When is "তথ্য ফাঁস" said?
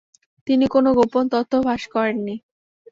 1.33-1.83